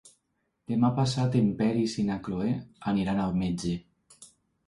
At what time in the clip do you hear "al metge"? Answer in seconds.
3.27-3.77